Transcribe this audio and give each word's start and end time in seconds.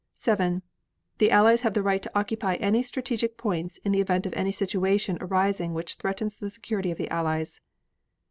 7. 0.15 0.63
The 1.19 1.29
Allies 1.29 1.59
to 1.59 1.65
have 1.65 1.75
the 1.75 1.83
right 1.83 2.01
to 2.01 2.11
occupy 2.17 2.55
any 2.55 2.81
strategic 2.81 3.37
points 3.37 3.77
in 3.85 3.91
the 3.91 4.01
event 4.01 4.25
of 4.25 4.33
any 4.33 4.51
situation 4.51 5.19
arising 5.21 5.75
which 5.75 5.93
threatens 5.93 6.39
the 6.39 6.49
security 6.49 6.89
of 6.89 6.97
the 6.97 7.07
Allies. 7.11 7.61